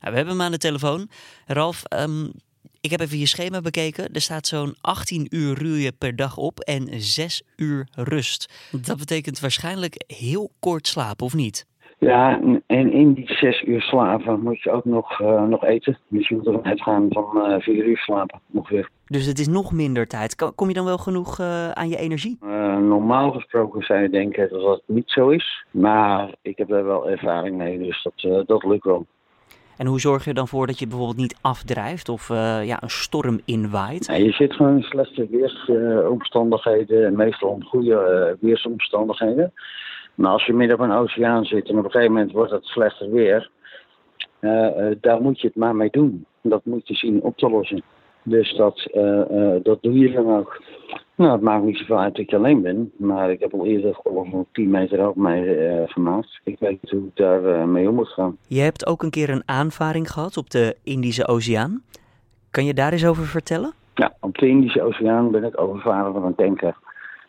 Nou, 0.00 0.12
we 0.12 0.16
hebben 0.16 0.36
hem 0.36 0.42
aan 0.42 0.52
de 0.52 0.58
telefoon. 0.58 1.10
Ralf, 1.46 1.82
um, 1.88 2.32
ik 2.80 2.90
heb 2.90 3.00
even 3.00 3.18
je 3.18 3.26
schema 3.26 3.60
bekeken. 3.60 4.12
Er 4.12 4.20
staat 4.20 4.46
zo'n 4.46 4.74
18 4.80 5.26
uur 5.30 5.58
roeien 5.58 5.96
per 5.98 6.16
dag 6.16 6.36
op 6.36 6.60
en 6.60 6.88
6 7.00 7.42
uur 7.56 7.88
rust. 7.94 8.70
Dat 8.86 8.98
betekent 8.98 9.40
waarschijnlijk 9.40 10.04
heel 10.06 10.50
kort 10.58 10.86
slapen, 10.86 11.26
of 11.26 11.34
niet? 11.34 11.68
Ja, 11.98 12.40
en 12.66 12.92
in 12.92 13.12
die 13.12 13.34
6 13.34 13.62
uur 13.62 13.80
slapen 13.80 14.40
moet 14.42 14.62
je 14.62 14.70
ook 14.70 14.84
nog, 14.84 15.20
uh, 15.20 15.42
nog 15.42 15.64
eten. 15.64 15.98
Dus 16.08 16.28
je 16.28 16.34
moet 16.34 16.46
er 16.46 16.62
uitgaan 16.62 17.06
van 17.10 17.30
uh, 17.34 17.54
eh, 17.54 17.60
4 17.60 17.84
uur 17.84 17.96
slapen 17.96 18.40
ongeveer. 18.52 18.88
Dus 19.06 19.26
het 19.26 19.38
is 19.38 19.48
nog 19.48 19.72
minder 19.72 20.06
tijd. 20.06 20.54
Kom 20.54 20.68
je 20.68 20.74
dan 20.74 20.84
wel 20.84 20.98
genoeg 20.98 21.40
uh, 21.40 21.70
aan 21.70 21.88
je 21.88 21.96
energie? 21.96 22.38
normaal 22.80 23.30
gesproken 23.30 23.82
zou 23.82 24.00
je 24.00 24.08
denken 24.08 24.48
dat 24.50 24.60
dat 24.60 24.82
niet 24.86 25.10
zo 25.10 25.28
is. 25.28 25.64
Maar 25.70 26.34
ik 26.42 26.58
heb 26.58 26.70
er 26.70 26.84
wel 26.84 27.10
ervaring 27.10 27.56
mee, 27.56 27.78
dus 27.78 28.02
dat, 28.02 28.46
dat 28.46 28.64
lukt 28.64 28.84
wel. 28.84 29.06
En 29.76 29.86
hoe 29.86 30.00
zorg 30.00 30.24
je 30.24 30.28
er 30.30 30.36
dan 30.36 30.48
voor 30.48 30.66
dat 30.66 30.78
je 30.78 30.86
bijvoorbeeld 30.86 31.18
niet 31.18 31.38
afdrijft 31.40 32.08
of 32.08 32.28
uh, 32.28 32.66
ja, 32.66 32.82
een 32.82 32.90
storm 32.90 33.40
inwaait? 33.44 34.06
Je 34.06 34.32
zit 34.32 34.52
gewoon 34.54 34.76
in 34.76 34.82
slechte 34.82 35.26
weersomstandigheden, 35.30 37.16
meestal 37.16 37.60
goede 37.64 37.90
uh, 37.90 38.40
weersomstandigheden. 38.40 39.52
Maar 40.14 40.30
als 40.30 40.46
je 40.46 40.52
midden 40.52 40.78
op 40.78 40.82
een 40.82 40.96
oceaan 40.96 41.44
zit 41.44 41.68
en 41.68 41.78
op 41.78 41.84
een 41.84 41.90
gegeven 41.90 42.12
moment 42.12 42.32
wordt 42.32 42.52
het 42.52 42.64
slechter 42.64 43.10
weer, 43.10 43.50
uh, 44.40 44.68
daar 45.00 45.20
moet 45.20 45.40
je 45.40 45.46
het 45.46 45.56
maar 45.56 45.76
mee 45.76 45.90
doen. 45.90 46.26
Dat 46.42 46.64
moet 46.64 46.88
je 46.88 46.94
zien 46.94 47.22
op 47.22 47.36
te 47.36 47.50
lossen. 47.50 47.82
Dus 48.22 48.54
dat, 48.56 48.88
dat 49.62 49.82
doe 49.82 49.98
je 49.98 50.12
dan 50.12 50.36
ook. 50.36 50.62
Nou, 51.20 51.32
het 51.32 51.40
maakt 51.40 51.64
niet 51.64 51.76
zoveel 51.76 51.98
uit 51.98 52.14
dat 52.14 52.24
ik 52.24 52.34
alleen 52.34 52.62
ben, 52.62 52.92
maar 52.96 53.30
ik 53.30 53.40
heb 53.40 53.54
al 53.54 53.66
eerder 53.66 53.98
van 54.02 54.46
10 54.52 54.70
meter 54.70 55.06
ook 55.06 55.16
mee 55.16 55.44
uh, 55.44 55.82
gemaakt. 55.86 56.40
Ik 56.44 56.58
weet 56.58 56.90
hoe 56.90 57.00
ik 57.00 57.16
daar 57.16 57.42
uh, 57.42 57.64
mee 57.64 57.88
om 57.88 57.94
moet 57.94 58.08
gaan. 58.08 58.36
Je 58.46 58.60
hebt 58.60 58.86
ook 58.86 59.02
een 59.02 59.10
keer 59.10 59.30
een 59.30 59.42
aanvaring 59.44 60.10
gehad 60.10 60.36
op 60.36 60.50
de 60.50 60.76
Indische 60.84 61.26
Oceaan. 61.26 61.82
Kan 62.50 62.64
je 62.64 62.74
daar 62.74 62.92
eens 62.92 63.06
over 63.06 63.26
vertellen? 63.26 63.72
Ja, 63.94 64.14
op 64.20 64.38
de 64.38 64.48
Indische 64.48 64.82
Oceaan 64.82 65.30
ben 65.30 65.44
ik 65.44 65.60
overvaren 65.60 66.12
van 66.12 66.24
een 66.24 66.34
tanker. 66.34 66.76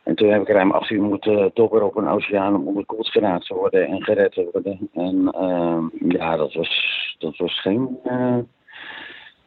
En 0.03 0.15
toen 0.15 0.29
heb 0.29 0.41
ik 0.41 0.47
ruim 0.47 0.71
18 0.71 0.97
uur 0.97 1.03
moeten 1.03 1.51
dobberen 1.53 1.87
op 1.87 1.95
een 1.95 2.07
oceaan 2.07 2.55
om 2.55 2.67
onderkoeld 2.67 3.07
geraakt 3.07 3.45
te 3.45 3.53
worden 3.53 3.87
en 3.87 4.03
gered 4.03 4.31
te 4.31 4.49
worden. 4.51 4.89
En 4.93 5.15
uh, 5.41 6.09
ja, 6.09 6.35
dat 6.35 6.53
was, 6.53 7.15
dat 7.19 7.37
was 7.37 7.61
geen, 7.61 7.97
uh, 8.05 8.37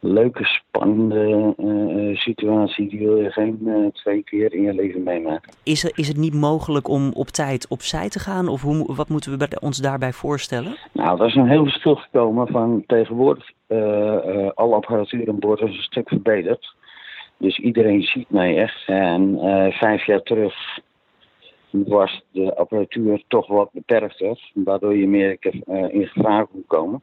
leuke, 0.05 0.43
spannende 0.43 1.53
uh, 1.57 2.17
situatie. 2.17 2.89
Die 2.89 2.99
wil 2.99 3.17
je 3.17 3.31
geen 3.31 3.59
uh, 3.61 3.87
twee 3.91 4.23
keer 4.23 4.53
in 4.53 4.61
je 4.61 4.73
leven 4.73 5.03
meemaken. 5.03 5.53
Is, 5.63 5.83
er, 5.83 5.91
is 5.95 6.07
het 6.07 6.17
niet 6.17 6.33
mogelijk 6.33 6.87
om 6.87 7.11
op 7.13 7.27
tijd 7.27 7.67
opzij 7.67 8.09
te 8.09 8.19
gaan? 8.19 8.47
Of 8.47 8.61
hoe, 8.61 8.95
wat 8.95 9.09
moeten 9.09 9.37
we 9.37 9.59
ons 9.59 9.77
daarbij 9.77 10.13
voorstellen? 10.13 10.77
Nou, 10.91 11.19
er 11.19 11.27
is 11.27 11.35
een 11.35 11.49
heel 11.49 11.63
verschil 11.63 11.95
gekomen 11.95 12.47
van 12.47 12.83
tegenwoordig. 12.87 13.51
Uh, 13.67 14.49
alle 14.53 14.75
apparatuur 14.75 15.29
aan 15.29 15.39
boord 15.39 15.61
is 15.61 15.75
een 15.75 15.83
stuk 15.83 16.07
verbeterd. 16.07 16.75
Dus 17.37 17.59
iedereen 17.59 18.01
ziet 18.01 18.29
mij 18.29 18.57
echt. 18.57 18.87
En 18.87 19.37
vijf 19.71 20.05
jaar 20.05 20.21
terug 20.21 20.79
was 21.69 22.23
de 22.31 22.55
apparatuur 22.55 23.23
toch 23.27 23.47
wat 23.47 23.69
beperkter. 23.71 24.51
Waardoor 24.53 24.95
je 24.95 25.07
meer 25.07 25.37
in 25.91 26.07
gevaar 26.07 26.45
kon 26.45 26.63
komen. 26.67 27.01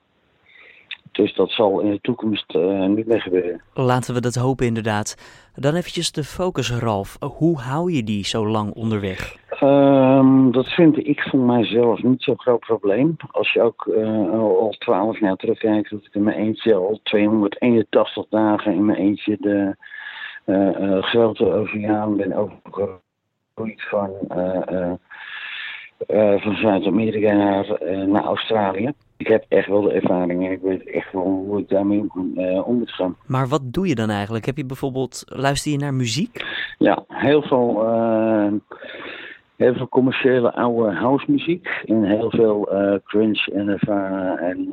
Dus 1.13 1.35
dat 1.35 1.51
zal 1.51 1.81
in 1.81 1.91
de 1.91 2.01
toekomst 2.01 2.55
uh, 2.55 2.87
niet 2.87 3.07
meer 3.07 3.21
gebeuren. 3.21 3.63
Laten 3.75 4.15
we 4.15 4.21
dat 4.21 4.35
hopen 4.35 4.67
inderdaad. 4.67 5.17
Dan 5.55 5.75
eventjes 5.75 6.13
de 6.13 6.25
focus, 6.25 6.71
Ralf. 6.71 7.17
Hoe 7.21 7.59
hou 7.59 7.93
je 7.93 8.03
die 8.03 8.25
zo 8.25 8.47
lang 8.47 8.73
onderweg? 8.75 9.37
Um, 9.63 10.53
dat 10.53 10.69
vind 10.69 11.07
ik 11.07 11.21
voor 11.21 11.41
mijzelf 11.41 12.03
niet 12.03 12.23
zo'n 12.23 12.41
groot 12.41 12.61
probleem. 12.61 13.17
Als 13.31 13.53
je 13.53 13.63
ook 13.63 13.87
uh, 13.87 14.31
al 14.31 14.75
twaalf 14.79 15.21
jaar 15.21 15.37
terugkijkt, 15.37 15.91
dat 15.91 16.05
ik 16.05 16.15
in 16.15 16.23
mijn 16.23 16.37
eentje 16.37 16.75
al 16.75 17.01
281 17.03 18.27
dagen 18.29 18.75
in 18.75 18.85
mijn 18.85 18.99
eentje 18.99 19.37
de 19.41 19.77
uh, 20.47 21.03
grote 21.03 21.53
oceaan 21.53 22.17
ben 22.17 22.33
overgegroeid 22.33 23.83
van, 23.89 24.11
van 26.37 26.57
Zuid-Amerika 26.57 27.33
naar, 27.33 27.79
naar 28.07 28.25
Australië 28.25 28.93
ik 29.23 29.29
heb 29.29 29.45
echt 29.49 29.69
wel 29.69 29.81
de 29.81 29.93
ervaring 29.93 30.47
en 30.47 30.53
ik 30.53 30.61
weet 30.61 30.91
echt 30.91 31.13
wel 31.13 31.23
hoe 31.23 31.59
ik 31.59 31.69
daarmee 31.69 32.05
om, 32.15 32.33
uh, 32.37 32.69
om 32.69 32.79
moet 32.79 32.91
gaan. 32.91 33.17
Maar 33.27 33.49
wat 33.49 33.63
doe 33.65 33.89
je 33.89 33.95
dan 33.95 34.11
eigenlijk? 34.11 34.47
Heb 34.47 34.57
je 34.57 34.65
bijvoorbeeld, 34.65 35.23
luister 35.27 35.73
je 35.73 35.79
naar 35.79 35.95
muziek? 35.95 36.45
Ja, 36.79 37.05
heel 37.09 37.43
veel, 37.43 37.87
heel 39.57 39.75
veel 39.75 39.89
commerciële 39.89 40.53
oude 40.53 40.93
house 40.95 41.31
muziek. 41.31 41.67
En 41.85 42.05
heel 42.05 42.31
veel 42.31 42.69
uh, 42.73 42.95
crunch 43.05 43.47
en 43.47 43.69
ervaren 43.69 44.39
en 44.39 44.69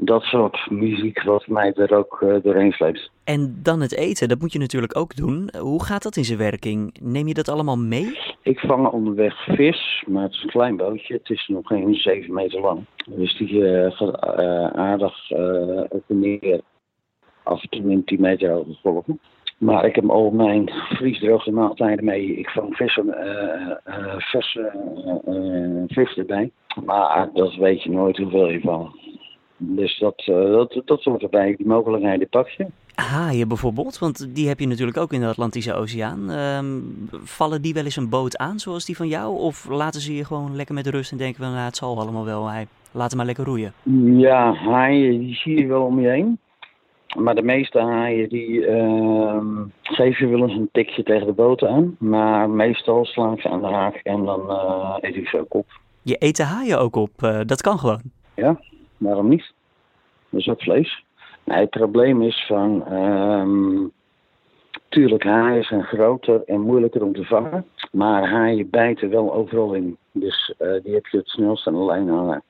dat 0.00 0.22
soort 0.22 0.70
muziek 0.70 1.22
wat 1.22 1.46
mij 1.46 1.72
er 1.72 1.96
ook 1.96 2.20
uh, 2.20 2.36
doorheen 2.42 2.72
sleept. 2.72 3.10
En 3.24 3.60
dan 3.62 3.80
het 3.80 3.94
eten, 3.94 4.28
dat 4.28 4.40
moet 4.40 4.52
je 4.52 4.58
natuurlijk 4.58 4.96
ook 4.96 5.16
doen. 5.16 5.50
Hoe 5.58 5.84
gaat 5.84 6.02
dat 6.02 6.16
in 6.16 6.24
zijn 6.24 6.38
werking? 6.38 6.96
Neem 7.00 7.26
je 7.26 7.34
dat 7.34 7.48
allemaal 7.48 7.78
mee? 7.78 8.18
Ik 8.42 8.58
vang 8.58 8.86
onderweg 8.86 9.44
vis, 9.44 10.04
maar 10.06 10.22
het 10.22 10.32
is 10.32 10.42
een 10.42 10.50
klein 10.50 10.76
bootje. 10.76 11.14
Het 11.14 11.30
is 11.30 11.48
nog 11.48 11.66
geen 11.66 11.94
7 11.94 12.34
meter 12.34 12.60
lang. 12.60 12.84
Dus 13.06 13.36
die 13.36 13.52
uh, 13.52 13.90
gaat 13.90 14.40
uh, 14.40 14.66
aardig 14.66 15.30
op 15.88 16.02
en 16.06 16.18
neer. 16.20 16.60
Af 17.42 17.62
en 17.62 17.68
toe 17.68 18.04
10 18.04 18.20
meter 18.20 18.50
hoge 18.50 18.74
golven. 18.82 19.20
Maar 19.58 19.84
ik 19.84 19.94
heb 19.94 20.10
al 20.10 20.30
mijn 20.30 20.70
vriesdroogde 20.88 21.50
maaltijden 21.50 22.04
mee. 22.04 22.36
Ik 22.36 22.48
vang 22.48 22.76
vissen, 22.76 23.04
verse 24.18 24.72
vis 25.86 26.16
erbij. 26.16 26.50
Maar 26.84 27.30
dat 27.32 27.54
weet 27.54 27.82
je 27.82 27.90
nooit 27.90 28.16
hoeveel 28.16 28.48
je 28.48 28.60
van. 28.60 28.92
Dus 29.58 29.98
dat, 29.98 30.26
uh, 30.26 30.36
dat, 30.50 30.82
dat 30.84 31.00
soort 31.00 31.22
erbij, 31.22 31.54
die 31.56 31.66
mogelijkheden 31.66 32.28
pak 32.28 32.48
je. 32.48 32.66
Haaien 32.94 33.48
bijvoorbeeld, 33.48 33.98
want 33.98 34.34
die 34.34 34.48
heb 34.48 34.60
je 34.60 34.66
natuurlijk 34.66 34.98
ook 34.98 35.12
in 35.12 35.20
de 35.20 35.26
Atlantische 35.26 35.74
Oceaan. 35.74 36.30
Um, 36.30 37.08
vallen 37.10 37.62
die 37.62 37.74
wel 37.74 37.84
eens 37.84 37.96
een 37.96 38.08
boot 38.08 38.36
aan 38.36 38.58
zoals 38.58 38.84
die 38.84 38.96
van 38.96 39.08
jou? 39.08 39.38
Of 39.38 39.68
laten 39.68 40.00
ze 40.00 40.14
je 40.14 40.24
gewoon 40.24 40.56
lekker 40.56 40.74
met 40.74 40.86
rust 40.86 41.12
en 41.12 41.18
denken 41.18 41.42
van 41.42 41.52
nou, 41.52 41.64
het 41.64 41.76
zal 41.76 41.98
allemaal 41.98 42.24
wel, 42.24 42.46
hij, 42.46 42.66
laat 42.92 43.08
hem 43.08 43.16
maar 43.16 43.26
lekker 43.26 43.44
roeien? 43.44 43.72
Ja, 44.18 44.52
haaien 44.52 45.18
die 45.18 45.34
zie 45.34 45.58
je 45.58 45.66
wel 45.66 45.82
om 45.82 46.00
je 46.00 46.08
heen. 46.08 46.38
Maar 47.16 47.34
de 47.34 47.42
meeste 47.42 47.78
haaien 47.78 48.28
die 48.28 48.50
uh, 48.50 49.40
geven 49.82 50.30
wel 50.30 50.42
eens 50.42 50.52
een 50.52 50.68
tikje 50.72 51.02
tegen 51.02 51.26
de 51.26 51.32
boot 51.32 51.64
aan. 51.64 51.96
Maar 51.98 52.50
meestal 52.50 53.04
slaan 53.04 53.36
ze 53.38 53.48
aan 53.48 53.60
de 53.60 53.66
haak 53.66 53.94
en 53.94 54.24
dan 54.24 54.40
uh, 54.48 54.94
eet 55.00 55.16
ik 55.16 55.28
ze 55.28 55.38
ook 55.38 55.54
op. 55.54 55.66
Je 56.02 56.16
eet 56.18 56.36
de 56.36 56.42
haaien 56.42 56.80
ook 56.80 56.96
op, 56.96 57.10
uh, 57.20 57.40
dat 57.46 57.60
kan 57.60 57.78
gewoon? 57.78 58.00
Ja, 58.34 58.60
waarom 58.98 59.28
niet? 59.28 59.52
Dat 60.28 60.40
is 60.40 60.48
ook 60.48 60.62
vlees. 60.62 61.04
Nee, 61.44 61.58
het 61.58 61.70
probleem 61.70 62.22
is 62.22 62.44
van. 62.46 62.92
Um, 62.92 63.92
tuurlijk, 64.88 65.24
haaien 65.24 65.64
zijn 65.64 65.84
groter 65.84 66.42
en 66.44 66.60
moeilijker 66.60 67.02
om 67.02 67.12
te 67.12 67.24
vangen. 67.24 67.66
Maar 67.92 68.28
haaien 68.28 68.70
bijten 68.70 69.10
wel 69.10 69.34
overal 69.34 69.74
in. 69.74 69.96
Dus 70.12 70.54
uh, 70.58 70.82
die 70.82 70.94
heb 70.94 71.06
je 71.06 71.16
het 71.16 71.28
snelst 71.28 71.66
aan 71.66 71.74
de 71.74 71.84
lijn 71.84 72.08
hangen. 72.08 72.42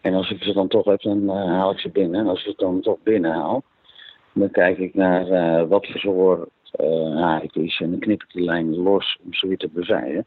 En 0.00 0.14
als 0.14 0.30
ik 0.30 0.42
ze 0.42 0.52
dan 0.52 0.68
toch 0.68 0.84
heb, 0.84 1.00
dan 1.00 1.22
uh, 1.22 1.30
haal 1.30 1.70
ik 1.70 1.78
ze 1.78 1.88
binnen. 1.88 2.20
En 2.20 2.26
als 2.26 2.38
ik 2.38 2.44
ze 2.44 2.64
dan 2.64 2.80
toch 2.80 2.98
binnen 3.02 3.32
haal, 3.32 3.62
dan 4.32 4.50
kijk 4.50 4.78
ik 4.78 4.94
naar 4.94 5.28
uh, 5.28 5.68
wat 5.68 5.86
voor 5.86 6.00
soort 6.00 6.48
haai 7.14 7.42
het 7.42 7.56
is. 7.56 7.80
En 7.80 7.90
dan 7.90 8.00
knip 8.00 8.22
ik 8.22 8.32
die 8.32 8.44
lijn 8.44 8.76
los 8.76 9.18
om 9.24 9.34
ze 9.34 9.46
weer 9.48 9.58
te 9.58 9.68
bevrijden. 9.68 10.26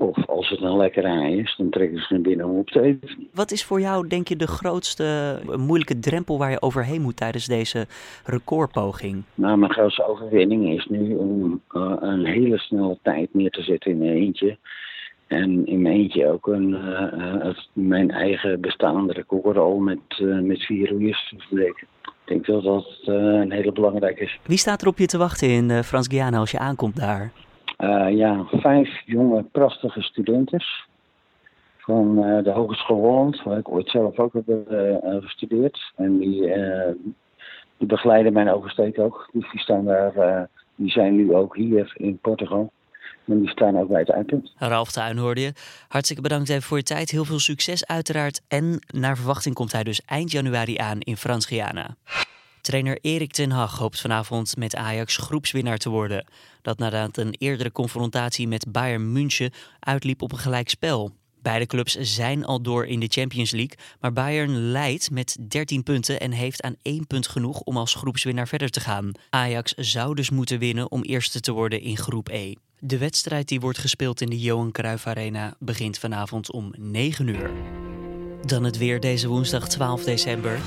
Of 0.00 0.26
als 0.26 0.48
het 0.48 0.60
een 0.60 0.76
lekker 0.76 1.04
ei 1.04 1.38
is, 1.38 1.54
dan 1.56 1.70
trekken 1.70 1.98
ze 1.98 2.06
naar 2.12 2.20
binnen 2.22 2.46
om 2.46 2.58
op 2.58 2.68
te 2.68 2.80
eten. 2.80 3.28
Wat 3.34 3.50
is 3.50 3.64
voor 3.64 3.80
jou, 3.80 4.08
denk 4.08 4.28
je, 4.28 4.36
de 4.36 4.46
grootste 4.46 5.38
moeilijke 5.56 5.98
drempel 5.98 6.38
waar 6.38 6.50
je 6.50 6.62
overheen 6.62 7.02
moet 7.02 7.16
tijdens 7.16 7.46
deze 7.46 7.86
recordpoging? 8.24 9.22
Nou, 9.34 9.58
mijn 9.58 9.72
grootste 9.72 10.06
overwinning 10.06 10.68
is 10.78 10.86
nu 10.86 11.14
om 11.14 11.60
uh, 11.72 11.92
een 12.00 12.24
hele 12.24 12.58
snelle 12.58 12.98
tijd 13.02 13.34
neer 13.34 13.50
te 13.50 13.62
zetten 13.62 13.90
in 13.90 13.98
mijn 13.98 14.12
eentje. 14.12 14.56
En 15.26 15.66
in 15.66 15.82
mijn 15.82 15.94
eentje 15.94 16.28
ook 16.28 16.46
een, 16.46 16.68
uh, 16.70 17.58
mijn 17.72 18.10
eigen 18.10 18.60
bestaande 18.60 19.12
record 19.12 19.56
al 19.56 19.78
met, 19.78 19.98
met 20.42 20.62
vier 20.62 20.88
roeiers 20.88 21.28
te 21.28 21.34
verbreken. 21.38 21.86
Ik 22.02 22.10
denk 22.24 22.46
dat 22.46 22.62
dat 22.62 22.98
een 23.04 23.52
hele 23.52 23.72
belangrijke 23.72 24.22
is. 24.22 24.38
Wie 24.46 24.58
staat 24.58 24.82
er 24.82 24.88
op 24.88 24.98
je 24.98 25.06
te 25.06 25.18
wachten 25.18 25.48
in 25.48 25.84
Frans-Guyana 25.84 26.38
als 26.38 26.50
je 26.50 26.58
aankomt 26.58 26.96
daar? 26.96 27.32
Uh, 27.80 28.16
ja, 28.16 28.44
vijf 28.50 29.02
jonge, 29.06 29.42
prachtige 29.42 30.02
studenten 30.02 30.62
van 31.78 32.24
uh, 32.24 32.44
de 32.44 32.50
Hogeschool 32.50 33.00
Holland, 33.00 33.42
waar 33.42 33.58
ik 33.58 33.68
ooit 33.68 33.88
zelf 33.88 34.18
ook 34.18 34.32
heb 34.32 34.48
uh, 34.48 34.96
gestudeerd. 35.20 35.92
En 35.96 36.18
die, 36.18 36.52
die 37.76 37.86
begeleiden 37.86 38.32
mijn 38.32 38.50
oversteek 38.50 38.98
ook. 38.98 39.28
Dus 39.32 39.50
die, 39.50 39.60
staan 39.60 39.84
daar, 39.84 40.48
die 40.74 40.90
zijn 40.90 41.16
nu 41.16 41.34
ook 41.34 41.56
hier 41.56 41.92
in 41.96 42.18
Portugal. 42.18 42.72
En 43.24 43.40
die 43.40 43.50
staan 43.50 43.78
ook 43.78 43.88
bij 43.88 44.00
het 44.00 44.10
eindpunt. 44.10 44.52
Ralf 44.56 44.90
Tuin 44.90 45.16
hoorde 45.16 45.40
je. 45.40 45.52
Hartstikke 45.88 46.22
bedankt 46.22 46.64
voor 46.64 46.76
je 46.76 46.82
tijd. 46.82 47.10
Heel 47.10 47.24
veel 47.24 47.38
succes 47.38 47.86
uiteraard. 47.86 48.40
En 48.48 48.78
naar 48.94 49.16
verwachting 49.16 49.54
komt 49.54 49.72
hij 49.72 49.84
dus 49.84 50.04
eind 50.04 50.30
januari 50.30 50.76
aan 50.76 51.00
in 51.00 51.16
Frans-Guyana. 51.16 51.96
Trainer 52.70 52.98
Erik 53.00 53.32
ten 53.32 53.50
Hag 53.50 53.78
hoopt 53.78 54.00
vanavond 54.00 54.56
met 54.56 54.76
Ajax 54.76 55.16
groepswinnaar 55.16 55.78
te 55.78 55.88
worden. 55.88 56.26
Dat 56.62 56.78
nadat 56.78 57.16
een 57.16 57.34
eerdere 57.38 57.72
confrontatie 57.72 58.48
met 58.48 58.72
Bayern 58.72 59.12
München 59.12 59.52
uitliep 59.80 60.22
op 60.22 60.32
een 60.32 60.38
gelijkspel. 60.38 61.10
Beide 61.42 61.66
clubs 61.66 61.94
zijn 61.94 62.44
al 62.44 62.62
door 62.62 62.86
in 62.86 63.00
de 63.00 63.06
Champions 63.08 63.50
League, 63.50 63.76
maar 64.00 64.12
Bayern 64.12 64.70
leidt 64.70 65.10
met 65.10 65.36
13 65.48 65.82
punten 65.82 66.20
en 66.20 66.32
heeft 66.32 66.62
aan 66.62 66.76
één 66.82 67.06
punt 67.06 67.28
genoeg 67.28 67.60
om 67.60 67.76
als 67.76 67.94
groepswinnaar 67.94 68.48
verder 68.48 68.70
te 68.70 68.80
gaan. 68.80 69.12
Ajax 69.30 69.72
zou 69.74 70.14
dus 70.14 70.30
moeten 70.30 70.58
winnen 70.58 70.90
om 70.90 71.02
eerste 71.02 71.40
te 71.40 71.52
worden 71.52 71.80
in 71.80 71.96
groep 71.96 72.28
E. 72.28 72.54
De 72.78 72.98
wedstrijd 72.98 73.48
die 73.48 73.60
wordt 73.60 73.78
gespeeld 73.78 74.20
in 74.20 74.30
de 74.30 74.38
Johan 74.38 74.72
Cruijff 74.72 75.06
Arena 75.06 75.54
begint 75.58 75.98
vanavond 75.98 76.52
om 76.52 76.72
9 76.76 77.26
uur. 77.26 77.50
Dan 78.46 78.64
het 78.64 78.78
weer 78.78 79.00
deze 79.00 79.28
woensdag 79.28 79.68
12 79.68 80.04
december. 80.04 80.60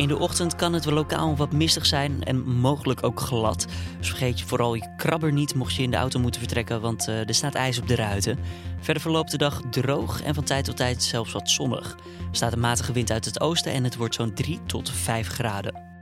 In 0.00 0.08
de 0.08 0.18
ochtend 0.18 0.54
kan 0.56 0.72
het 0.72 0.84
lokaal 0.84 1.36
wat 1.36 1.52
mistig 1.52 1.86
zijn 1.86 2.22
en 2.22 2.48
mogelijk 2.48 3.04
ook 3.04 3.20
glad. 3.20 3.66
Dus 3.98 4.08
vergeet 4.08 4.38
je 4.38 4.46
vooral 4.46 4.74
je 4.74 4.94
krabber 4.96 5.32
niet 5.32 5.54
mocht 5.54 5.74
je 5.74 5.82
in 5.82 5.90
de 5.90 5.96
auto 5.96 6.20
moeten 6.20 6.40
vertrekken, 6.40 6.80
want 6.80 7.08
uh, 7.08 7.28
er 7.28 7.34
staat 7.34 7.54
ijs 7.54 7.78
op 7.78 7.88
de 7.88 7.94
ruiten. 7.94 8.38
Verder 8.80 9.02
verloopt 9.02 9.30
de 9.30 9.38
dag 9.38 9.60
droog 9.70 10.22
en 10.22 10.34
van 10.34 10.44
tijd 10.44 10.64
tot 10.64 10.76
tijd 10.76 11.02
zelfs 11.02 11.32
wat 11.32 11.50
zonnig. 11.50 11.96
Er 12.30 12.36
staat 12.36 12.52
een 12.52 12.60
matige 12.60 12.92
wind 12.92 13.10
uit 13.10 13.24
het 13.24 13.40
oosten 13.40 13.72
en 13.72 13.84
het 13.84 13.96
wordt 13.96 14.14
zo'n 14.14 14.34
3 14.34 14.60
tot 14.66 14.90
5 14.90 15.28
graden. 15.28 15.99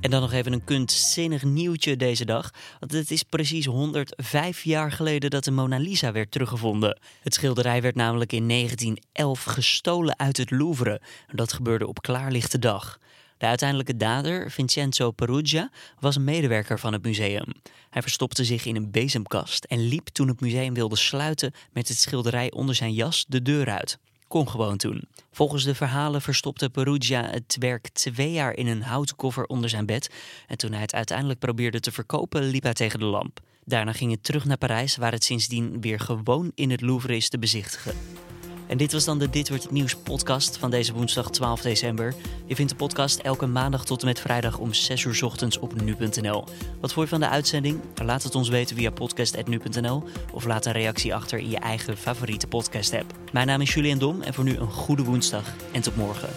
En 0.00 0.10
dan 0.10 0.20
nog 0.20 0.32
even 0.32 0.52
een 0.52 0.64
kunstzinnig 0.64 1.44
nieuwtje 1.44 1.96
deze 1.96 2.24
dag. 2.24 2.50
Want 2.78 2.92
het 2.92 3.10
is 3.10 3.22
precies 3.22 3.66
105 3.66 4.64
jaar 4.64 4.92
geleden 4.92 5.30
dat 5.30 5.44
de 5.44 5.50
Mona 5.50 5.78
Lisa 5.78 6.12
werd 6.12 6.30
teruggevonden. 6.30 6.98
Het 7.22 7.34
schilderij 7.34 7.82
werd 7.82 7.94
namelijk 7.94 8.32
in 8.32 8.48
1911 8.48 9.44
gestolen 9.44 10.18
uit 10.18 10.36
het 10.36 10.50
Louvre. 10.50 11.00
Dat 11.32 11.52
gebeurde 11.52 11.86
op 11.86 12.02
klaarlichte 12.02 12.58
dag. 12.58 12.98
De 13.38 13.46
uiteindelijke 13.46 13.96
dader, 13.96 14.50
Vincenzo 14.50 15.10
Perugia, 15.10 15.70
was 15.98 16.16
een 16.16 16.24
medewerker 16.24 16.78
van 16.78 16.92
het 16.92 17.02
museum. 17.02 17.52
Hij 17.90 18.02
verstopte 18.02 18.44
zich 18.44 18.64
in 18.64 18.76
een 18.76 18.90
bezemkast 18.90 19.64
en 19.64 19.88
liep 19.88 20.06
toen 20.08 20.28
het 20.28 20.40
museum 20.40 20.74
wilde 20.74 20.96
sluiten 20.96 21.54
met 21.72 21.88
het 21.88 21.98
schilderij 21.98 22.50
onder 22.50 22.74
zijn 22.74 22.92
jas 22.92 23.24
de 23.28 23.42
deur 23.42 23.70
uit 23.70 23.98
kon 24.30 24.48
gewoon 24.48 24.76
toen. 24.76 25.04
Volgens 25.32 25.64
de 25.64 25.74
verhalen 25.74 26.22
verstopte 26.22 26.70
Perugia 26.70 27.24
het 27.30 27.56
werk 27.58 27.88
twee 27.88 28.32
jaar 28.32 28.56
in 28.56 28.66
een 28.66 28.82
houten 28.82 29.16
koffer 29.16 29.44
onder 29.44 29.70
zijn 29.70 29.86
bed. 29.86 30.10
En 30.46 30.56
toen 30.56 30.72
hij 30.72 30.80
het 30.80 30.94
uiteindelijk 30.94 31.38
probeerde 31.38 31.80
te 31.80 31.92
verkopen, 31.92 32.42
liep 32.42 32.62
hij 32.62 32.72
tegen 32.72 32.98
de 32.98 33.04
lamp. 33.04 33.40
Daarna 33.64 33.92
ging 33.92 34.10
het 34.10 34.24
terug 34.24 34.44
naar 34.44 34.58
Parijs, 34.58 34.96
waar 34.96 35.12
het 35.12 35.24
sindsdien 35.24 35.80
weer 35.80 36.00
gewoon 36.00 36.52
in 36.54 36.70
het 36.70 36.80
Louvre 36.80 37.16
is 37.16 37.28
te 37.28 37.38
bezichtigen. 37.38 37.94
En 38.70 38.76
dit 38.76 38.92
was 38.92 39.04
dan 39.04 39.18
de 39.18 39.30
Dit 39.30 39.48
Wordt 39.48 39.62
Het 39.62 39.72
Nieuws 39.72 39.96
podcast 39.96 40.56
van 40.56 40.70
deze 40.70 40.92
woensdag 40.92 41.30
12 41.30 41.60
december. 41.60 42.14
Je 42.46 42.54
vindt 42.54 42.70
de 42.70 42.76
podcast 42.76 43.18
elke 43.18 43.46
maandag 43.46 43.84
tot 43.84 44.00
en 44.00 44.06
met 44.06 44.20
vrijdag 44.20 44.58
om 44.58 44.72
6 44.74 45.04
uur 45.04 45.24
ochtends 45.24 45.58
op 45.58 45.82
nu.nl. 45.82 46.44
Wat 46.80 46.92
vond 46.92 47.08
je 47.08 47.14
van 47.14 47.20
de 47.20 47.28
uitzending? 47.28 47.80
Laat 47.94 48.22
het 48.22 48.34
ons 48.34 48.48
weten 48.48 48.76
via 48.76 48.90
podcast.nu.nl 48.90 50.02
of 50.32 50.44
laat 50.44 50.66
een 50.66 50.72
reactie 50.72 51.14
achter 51.14 51.38
in 51.38 51.50
je 51.50 51.58
eigen 51.58 51.96
favoriete 51.96 52.46
podcast 52.46 52.94
app. 52.94 53.14
Mijn 53.32 53.46
naam 53.46 53.60
is 53.60 53.74
Julian 53.74 53.98
Dom 53.98 54.22
en 54.22 54.34
voor 54.34 54.44
nu 54.44 54.56
een 54.56 54.70
goede 54.70 55.02
woensdag 55.02 55.44
en 55.72 55.80
tot 55.80 55.96
morgen. 55.96 56.28